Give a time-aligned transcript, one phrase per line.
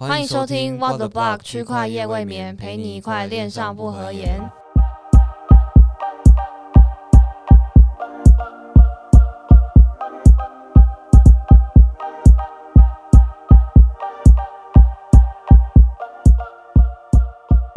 [0.00, 4.48] 欢迎收听 What the Block 区块夜未眠，陪你一块恋上不合言。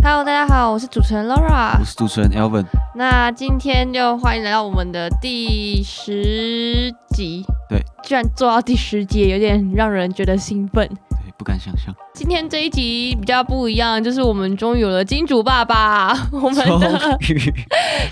[0.03, 2.67] Hello，大家好，我是主持人 Laura，我是主持人 Elvin。
[2.93, 10.88] 那今天就欢迎来到我们的第十集，对，居然做到第十集，有点让人觉得兴奋。
[11.09, 11.91] 对，不敢想象。
[12.14, 17.18] 今天这一集比较不一样，就是我们终于有了金主爸爸， 我们的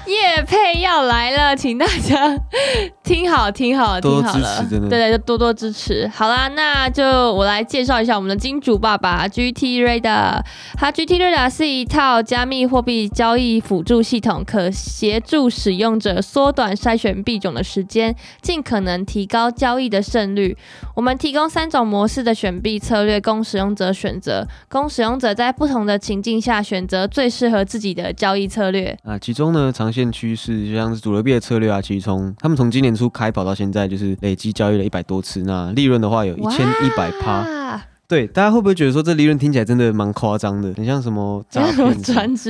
[0.07, 2.35] 叶配要来了，请大家
[3.03, 6.09] 听好听好听好了，对对，就多多支持。
[6.13, 10.41] 好啦，那就我来介绍一下我们的金主爸爸 GT Radar。
[10.75, 20.57] 它 GT Radar 是一套加密货币交易辅助系统，可协助使用者缩短筛选币种的时间，尽可能提高交易的胜率。
[20.95, 23.88] 我们提供三种模式的选币策略供使用者。
[23.93, 28.97] 选择供使用者在不同的情境下选择最适合自己的交易策略。
[29.03, 37.45] 啊，其中呢，长线趋势就像是主流币的策略啊，其实从他们从今年初开跑到现在，就是累计交易了一百多次，那利润的话有一千一百趴。
[38.07, 41.95] 对，大家会不会觉得说这利润听起来真的蛮夸张的，很像什么诈骗？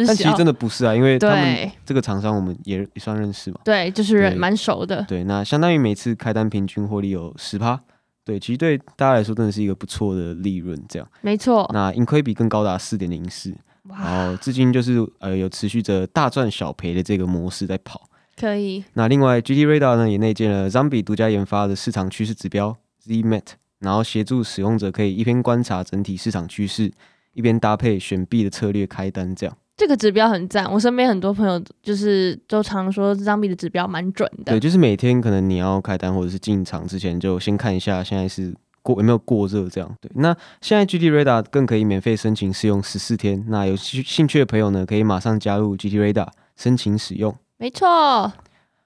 [0.08, 3.60] 但其实真的不是啊，因为他们这个厂商我们也也算认识嘛。
[3.66, 5.04] 对，就是蛮熟的。
[5.06, 7.78] 对，那相当于每次开单平均获利有十趴。
[8.26, 11.70] 对，其实对大家来说真的是一个不错的利润，这样没错。
[11.74, 13.56] 那盈亏比更高达四点零四，
[13.88, 18.10] 然后至今就是呃有持续着大赚小赔的这个模式在跑。
[18.36, 18.84] 可以。
[18.94, 23.44] 那另外，GT Radar 呢也内建了 Zombie 独家研发的市场趋势指标 ZMAT，
[23.80, 26.92] 然后协助使用者可以一边观察整体市场趋势，
[27.34, 29.58] 一边搭配选币的策略开单，这样。
[29.80, 34.52] 这个指标很赞，我身边很多朋友就是都常说这张币的指标蛮准的。
[34.52, 39.90] 对，就是每天可能你要开单或者是进场之前，就先看一下现在是过有没有过热这样。
[40.02, 47.34] 对，那现在 GT Radar 更可以免费申请试用十四天，那有兴趣的朋友呢，可以马上加入 GT Radar 申请使用。
[47.58, 48.34] 没错。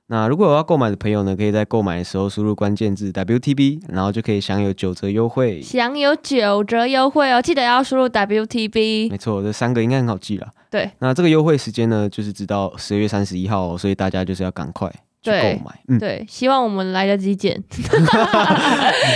[0.08, 5.60] 那如果有要购买的朋友呢，可以在购买的时候输入关键字 WTB，然后就可以享有九折优惠。
[5.62, 9.10] 享有九折优惠哦，记得要输入 WTB。
[9.10, 10.50] 没错，这三个应该很好记了。
[10.74, 14.92] 对，那这个优惠时间呢，就是直到十二月三十一号，所以大家就是要赶快。
[15.24, 17.58] 对，嗯，对，希望我们来得及剪。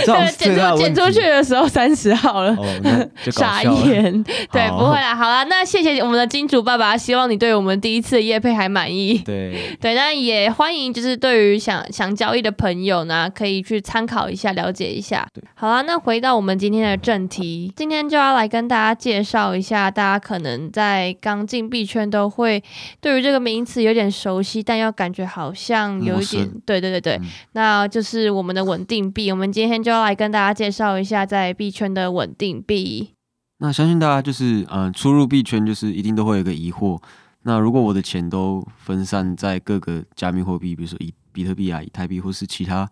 [0.06, 2.56] 对，剪出剪出去的时候三十号了，
[3.30, 4.24] 傻眼。
[4.50, 9.18] 对，不会啦，好了，那谢谢我们的金主爸爸，希望你对我们第一次的夜配还满意。
[9.18, 15.26] 对，对，那也欢迎就是对于想想交易的朋友呢，可以去参考一下，了解一下。
[15.34, 22.62] 对，好了，那回到我们今天的正题，今天就要来跟大家介绍一下，大家可能在刚进币圈都会
[23.00, 25.97] 对于这个名词有点熟悉，但又感觉好像。
[26.02, 27.20] 有一点，对对对对，
[27.52, 29.30] 那就是我们的稳定币。
[29.30, 33.10] 我们今天就要来跟大家介绍一下在币圈的稳定币。
[33.58, 37.00] 那相信大家就是，呃，初入币圈就是一定都会有一个疑惑。
[37.42, 42.88] 那如果我的钱都分散在各个加密货币，比如说以比特币啊、以太币，或是其他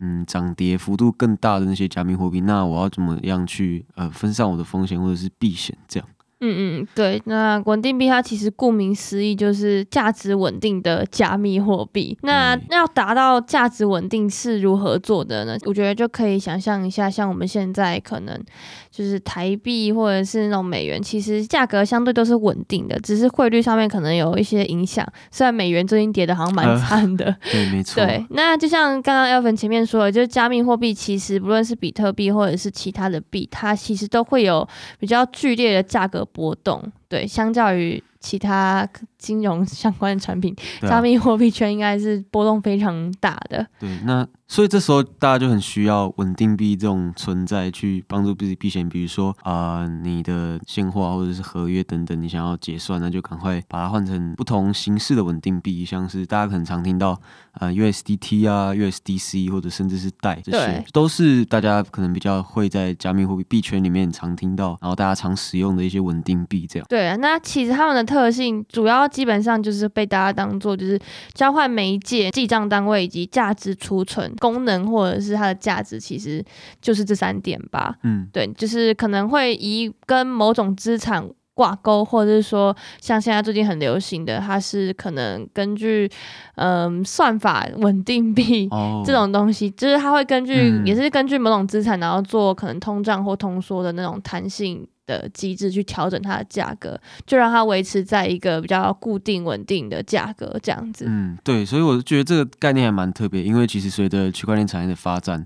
[0.00, 6.08] 嗯涨跌幅度更大的那些加密货币，那我要怎么样去呃分散我的风险或者是避险这样？
[6.40, 12.16] 嗯嗯，对，那稳定币它其实顾名思义就是价值稳定的加密货币。
[12.22, 15.56] 那要达到价值稳定是如何做的呢？
[15.66, 18.40] 我觉得就可以想象一下，像我们现在可能
[18.88, 25.04] 就是台币或者是那种美元，其实价格相对都是稳定的，只是汇率上面可能有一些影响。
[25.32, 28.04] 虽然美元最近跌的好像蛮惨的， 对，没错。
[28.04, 34.64] 对，那就像刚刚 e l v i n 前面说的，就是加密货币其实不论是比特币或者是其他的币，它其实都会有
[35.00, 36.24] 比较剧烈的价格。
[36.32, 43.66] 波动，对，相较于其他金融相关的产品，加密货币圈应该是波动非常大的。
[43.80, 44.28] 对，那。
[44.50, 57.20] 所以这时候大家就很需要稳定币这种存在去帮助自己避险，比如说啊，你的现货或者是合约等等，你想要结算，那就赶快把它换成不同形式的稳定币，像是大家可能常听到
[57.60, 66.86] 呃 USDT 啊、USDC 或者甚至是贷这些，都是大家可能比较会在加密货币币圈里面常听到，然后大家常使用的一些稳定币这样。
[66.88, 70.98] 对啊，那其实他们的特性主要基本上就是被大家当做就是
[71.34, 74.34] 交换媒介、记账单位以及价值储存。
[74.40, 76.44] 功能或者是它的价值，其实
[76.80, 77.94] 就是这三点吧。
[78.02, 86.08] 嗯，对，就是可能会以跟某种资产挂钩，或者是说像现在最近很流行的，它是可能根据
[86.54, 88.68] 嗯算法稳定币
[89.04, 94.86] 这种东西，就是它会根据也是根据某种资产，然后做可能通胀或通缩的那种弹性。
[95.08, 101.06] 的机制去调整它的价格，就让它维持在一个比较固定稳定的价格这样子。
[101.08, 105.44] 嗯，对，所以我觉得这个概念还蛮特别，因为其实随着区块链产业的发展，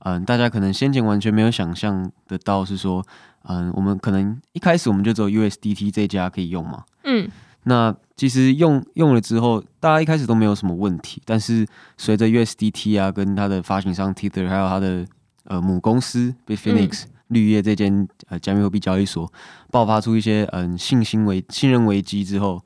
[0.00, 3.04] 嗯，大家可能先前完全没有想象得到，是说，
[3.44, 6.82] 嗯，我们可能一开始我们就只有 USDT 这家可以用嘛。
[7.04, 7.28] 嗯。
[7.64, 11.64] 那其实用用了之后，大家一开始都没有什么问题，但是
[11.96, 15.06] 随着 USDT 啊，跟它的发行商 Tether，还有它的
[15.44, 19.32] 呃母公司 Bitfinex 绿叶这间呃加密货币交易所
[19.70, 22.62] 爆发出一些嗯信心危信任危机之后，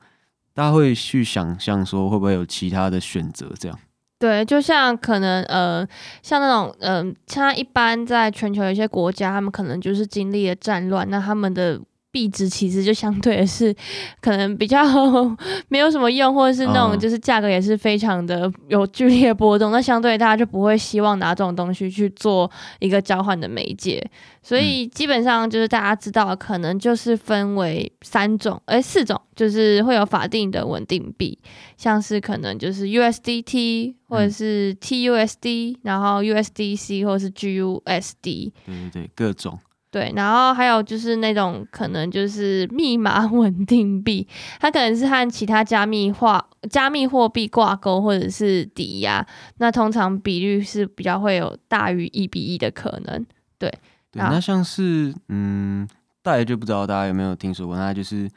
[0.53, 3.79] 大家会去想象说会不会有其他的选择这样。
[4.19, 5.87] 对，就像可能呃，
[6.21, 11.81] 像那种嗯，像一般在全球有些国家，他们可能就是经历了战乱，那他们的。
[12.17, 13.71] 币值其实就相对的是，
[14.19, 14.83] 可能比较
[15.69, 19.71] 没有什么用，或者是那种就是价格也是非常的有剧烈波动。
[19.71, 22.49] 那相对大家就不会希望拿这种东西去做
[22.79, 24.03] 一个交换的媒介。
[24.41, 31.37] 所以基本上就是大家知道，可能就是分为三种，哎，四种，就是会有法定的稳定币，
[31.77, 38.23] 像是可能就是 USDT 或者是 TUSD，然后 USDC 或者是 GUSD。
[38.23, 39.59] 对对对，各种。
[39.97, 44.27] 对，然后还有就是那种可能就是密码 稳定币，
[44.59, 49.25] 它可能是和其他加密化加密货币挂钩或者是抵押，
[49.57, 53.25] 那通常比率是比较会有大于一比一的可能。
[53.57, 53.67] 对，
[54.11, 55.87] 对，那像是嗯，
[56.21, 58.29] 大家就不知道大家有没有听说过，那就是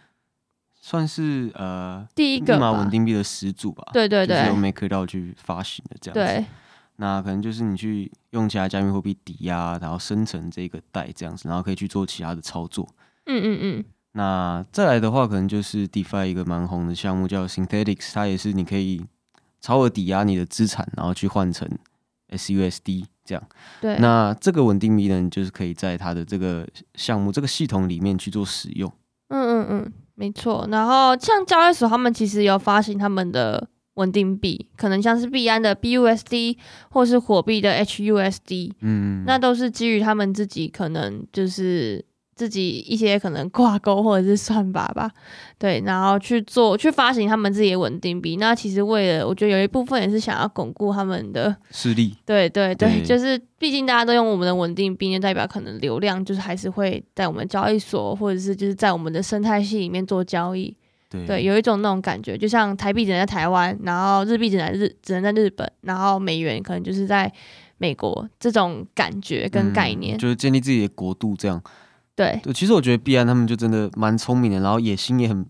[0.80, 3.84] 算是呃第一个密码稳定币的始祖吧？
[3.92, 6.34] 对对对，由 MakerDAO 去发行的这样子。
[6.34, 6.46] 对。
[7.00, 12.86] 那可能就是你去用其他加密货币抵押，然后生成这个贷这样子，然后可以去做其他的操作。
[13.24, 13.84] 嗯嗯嗯。
[14.12, 19.02] 那再来的话，可能就是 DeFi 一个蛮红的项目叫 Synthetics，它也是你可以
[19.62, 21.66] 超额抵押你的资产，然后去换成
[22.28, 23.42] SUSD 这样。
[23.80, 23.96] 对。
[23.98, 28.92] 那这个稳定币呢，就是可以在它的这个项目这个系统里面去做使用。
[29.28, 30.68] 嗯嗯嗯，没错。
[30.70, 33.68] 然后像交易所，他们其实有发行他们的。
[33.94, 36.56] 稳定币可能像是币安的 BUSD
[36.90, 42.02] 或是火币的 HUSD，嗯，那都是基于他们自己可能就是
[42.34, 45.10] 自己一些可能挂钩或者是算法吧，
[45.58, 48.36] 对，然后去做去发行他们自己的稳定币。
[48.36, 60.74] 那其实为了我觉得有一部分也是想要巩固他们的势力，对对对，就是毕竟大家都用我们的稳定币，就代表可能流量就是还是会在我们交易所或者是就是在我们的生态系里面做交易。
[61.10, 67.30] 对，有一种那种感觉，就像台币只能在台湾，然后日币只能日只能在日本，然后美元可能就是在
[67.78, 71.60] 美国，这种感觉跟概念，就是建立自己的国度这样。
[72.14, 75.44] 对，其实我觉得币安他们就真的蛮聪明的，然后野心也很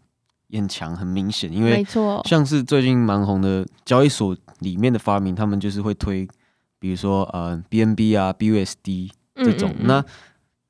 [0.48, 6.26] 也很强，很明显，因为没错，像是最近蛮红的交易所里面的发明，他们就是会推，
[6.78, 10.02] 比如说呃 BNB 啊 BUSD 这种，那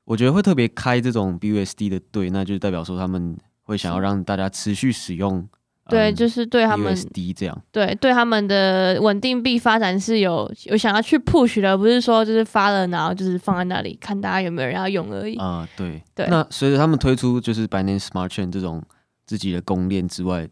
[0.03, 3.37] 我觉得会特别开这种 BUSD 的队，那就代表说他们。
[3.71, 5.47] 会想要让大家持续使用，
[5.87, 15.37] 对，就是对他们这样，对，对他们的稳定币发展是有有想要去 push 的，不是说就是发了然后就是放在那里看大家有没有人要用而已。
[15.37, 16.27] 啊，对，对。
[16.29, 18.83] 那随着他们推出就是 Binance Smart Chain 这种
[19.25, 20.47] 自己的公链之外，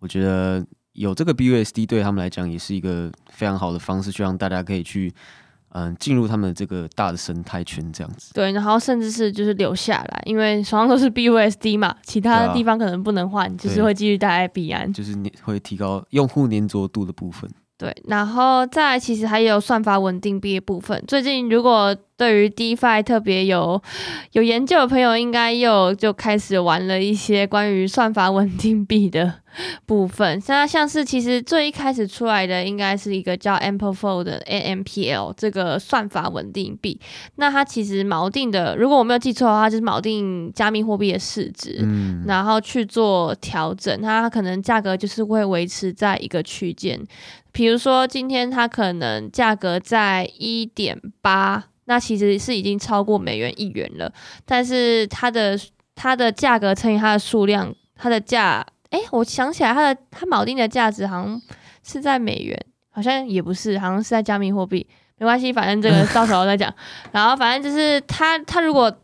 [0.00, 5.14] 我觉得有这个 BUSD 对他们来讲也是一个非常好的方式，去让大家可以去。
[5.78, 8.32] 嗯，进入他们这个大的生态圈这样子。
[8.34, 17.48] 对，然后甚至是就是留下来，因为双方都是 BUSD 嘛，其他的地方可能不能换，就是会继续待在币安，就是你会提高用户粘着度的部分。
[17.76, 21.00] 对，然后再其实还有算法稳定币的部分。
[21.06, 23.80] 最近如果对于 DeFi 特别有
[24.32, 29.34] 有研究的朋友，应该又就开始玩了一些关于算法稳定币的
[29.86, 30.42] 部分。
[30.48, 37.00] 那像是其实最一开始出来的应该是一个叫 AmpleFold 的 AMPL 这个算法稳定币。
[37.36, 47.00] 那它其实锚定的，如果我没有记错的话，就是锚定加密货币的市值，嗯，然后去做调整，它可能价格就是会维持在一个区间。
[47.52, 51.66] 比如说今天它可能价格在一点八。
[51.88, 54.12] 那其实是已经超过美元一元了，
[54.44, 55.58] 但是它的
[55.94, 61.40] 它的价格乘以它的数量，它的价，哎，我想起来，它的它锚定的价值好像
[61.82, 66.72] 是在美元，好像也不是，好像是在加密货币，没关系，反正这个 到时候再讲。
[67.10, 68.94] 然后反正就是它它如果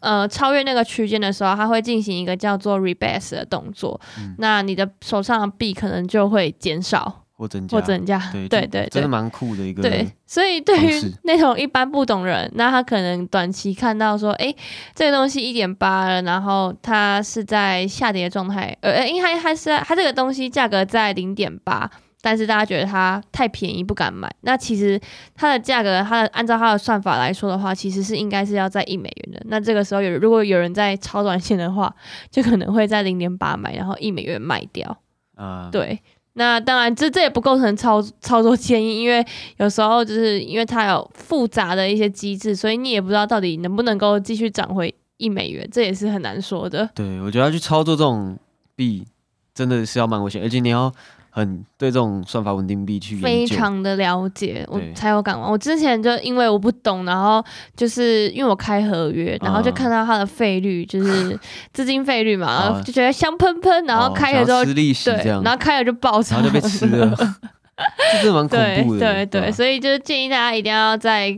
[0.00, 4.00] 呃超越那个区间的时候，它会进行一个叫做 rebase 的动作，
[4.38, 7.21] 那你的手上的币可能就会减少。
[7.34, 9.82] 或增加，或增加， 对对对，真的蛮酷的一个。
[9.82, 14.54] 对，所以对于 那种一般不懂人，那他可能短期看到说，哎，
[14.94, 24.32] 这个东西一点八了，然后它是在下跌状态，呃，因为它是它这个东西价格在零点八，但是大家觉得它太便宜不敢买。
[24.42, 25.00] 那其实
[25.34, 29.42] 它的价格，它的按照它的算法来说的话，其实是应该是要在一美元的。
[29.46, 31.92] 那这个时候有如果有人在超短线的话，
[32.30, 34.96] 就可能会在零点八买，然后一美元卖掉。
[35.34, 35.98] 啊，对。
[36.34, 39.24] 那当然，这这也不构成操操作建议，因为
[39.58, 46.88] 有时候就是因为它有复杂的一些机制，所以你也不知道到底能不能够继续涨回一美元，这也是很难说的。
[46.94, 48.38] 对，我觉得要去操作这种
[48.74, 49.04] 币，
[49.54, 50.92] 真的是要蛮危险，而且你要。
[51.34, 55.50] 很对这种算法稳定币去非常的了解，我才有敢玩。
[55.50, 57.42] 我之前就因为我不懂，然后
[57.74, 61.38] 就是因为我开合约，然后就看到它的费率，就是
[61.72, 67.16] 资金费率嘛，然后就觉得香喷喷，然后开了之后，对，然后开了就爆仓，然后就被吃了，
[68.20, 69.00] 这是蛮恐怖的。
[69.00, 71.34] 对对对，所以就是建议大家一定要在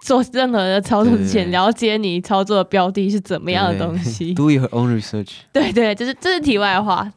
[0.00, 5.30] 做任何的操作之前，了解你操作的标的是怎么样的东西，Do your own research。
[5.52, 7.08] 对对，就是这是题外话。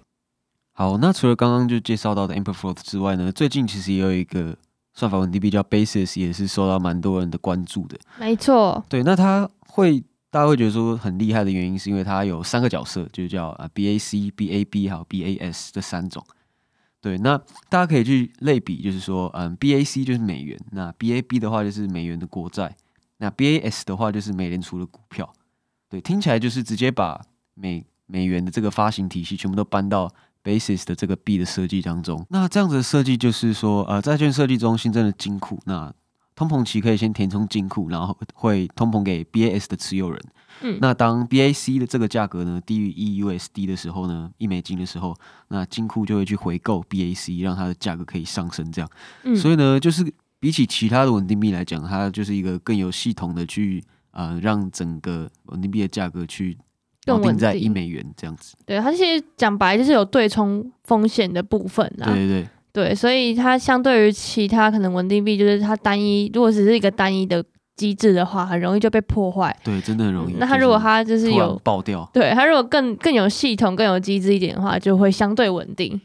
[0.77, 4.57] 好，那除了刚刚就介绍到的 Amperforth 之外呢，最近其实也有一个
[4.93, 7.97] 算法稳定币叫 Basis，也是受到蛮多人的关注的。
[8.19, 16.21] 没错，对，那它会大家会觉得说很厉害的原因，是因为它有三个角色，就叫啊 BAC、BAB 还有 BAS 这三种。
[16.99, 17.37] 对，那
[17.69, 22.75] 大家可以去类比，就是说，嗯，BAC 就是美元，那 BAB 的话就是美元的国债，
[23.19, 25.33] 那 BAS 的话就是美联储的股票。
[25.87, 27.21] 对，听起来就是直接把
[27.53, 30.11] 美美元的这个发行体系全部都搬到。
[30.45, 35.91] Basis 的这个币的设计当中，那这样子的设计就是说，呃，债券设计中新增的金库，那
[36.35, 40.21] 通膨期可以先填充金库，然后会通膨给 BAS 的持有人。
[40.61, 45.15] 嗯，那当 BAC 的这个价格呢低于 EUSD 的时候呢，一美金的时候，
[45.47, 48.71] 那金库就会去回购 BAC，让它的价格可以上升。
[48.71, 48.89] 这样，
[49.23, 50.05] 嗯，所以呢，就是
[50.39, 56.57] 比起其他的稳定币来讲，它就是一个更有系统的去，呃，让整个稳定币的价格去。
[57.05, 67.43] 更稳在一美元这样子，对它其实讲白就是有对冲风险的部分啊，对对对，对，所以它相对于其他可能稳定币，就是它单一，如果只是一个单一的
[67.75, 70.35] 机制的话，很容易就被破坏，对，真的很容易。
[70.39, 75.99] 那它如果它就是有爆掉，对它如果更更有系统、更有机制一点的话，就会相对稳定。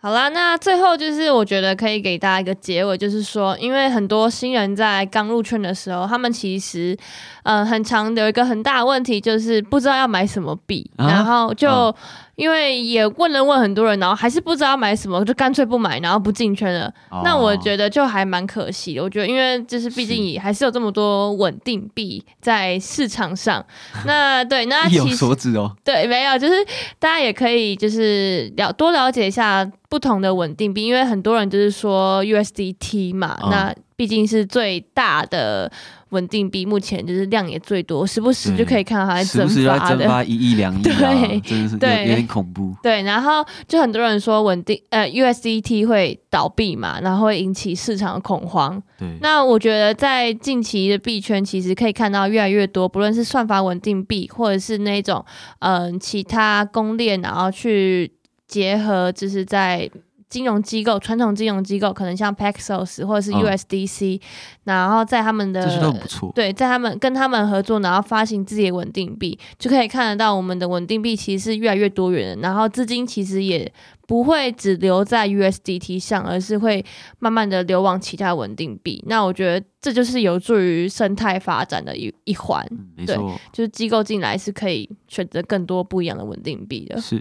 [0.00, 6.96] 好啦，那最后就是我觉得可以给大家一个结尾，就是说，因为很多新人在刚入圈的时候，他们其实，
[7.42, 11.94] 嗯，很常有一个很大的问题，就是不知道要买什么币，然后就。
[12.40, 16.90] 因为也问了问很多人，然后还是不知道买什么，就干脆不买，然后不进圈了。
[17.22, 19.02] 那我觉得就还蛮可惜的。
[19.02, 23.62] 我觉得，因为就是毕竟也还是有这么多稳定币在市场上。
[24.06, 25.76] 那对，那意有所指哦。
[25.84, 26.54] 对，没有，就是
[26.98, 35.70] 大家也可以就是了多了解一下不同的稳定币，因为很多人就是说 USDT 嘛，那毕竟是最大的。
[36.10, 42.74] 稳定币目前就是量也最多，时不时就可以看到它在蒸发的，蒸发一亿两亿， 对，真的是有有点恐怖。
[42.82, 48.82] 对，然后就很多人说稳定呃 USDT 会倒闭嘛，然后会引起市场的恐慌。
[48.98, 55.24] 对，那我觉得在近期的币圈，其实可以看到越来越多，不论是算法稳定币，或者是那种
[55.60, 58.12] 嗯其他公链，然后去
[58.46, 59.90] 结合，就是在。
[60.30, 64.20] 金融机构，传统金融机构可能像 Paxos 或者是 USDC，
[64.64, 66.32] 然后在他们的这些都不错。
[66.34, 72.42] 对，在他们跟他们合作，然后发行自己的稳定币，就可以看得到我们的稳定币其实是越来越多元的。
[72.42, 73.70] 然后资金其实也
[74.06, 76.84] 不会只留在 USDT 上，而是会
[77.18, 79.04] 慢慢的流往其他稳定币。
[79.08, 82.64] 那我觉得这就是有助于生态发展的一一环。
[82.96, 87.00] 没错，就是机构进来是可以选择更多不一样的稳定币的。
[87.00, 87.20] 是。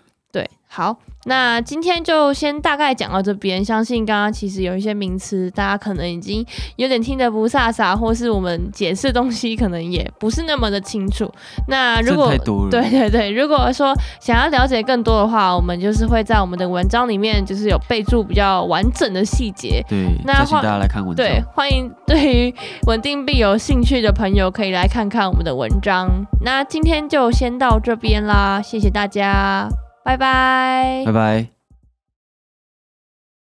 [0.70, 0.96] 对，好，
[1.26, 3.66] 那今天就先大概讲到这边。
[3.66, 6.46] 相信刚刚其实有一些名词，大家可能已经
[6.78, 11.30] 有点听得不飒飒，或是我们解释东西可能也不是那么的清楚。
[11.68, 12.32] 那如果
[12.70, 19.84] 对对对，如果说想要了解更多的话，我们就是会在我们的文章里面就是有备注比较完整的细节。
[19.90, 21.26] 对，那请大家来看文章。
[21.26, 26.08] 对，欢迎对于稳定币有兴趣的朋友可以来看看我们的文章。
[26.46, 29.68] 那今天就先到这边啦，谢谢大家。
[30.10, 31.59] 拜拜，拜拜。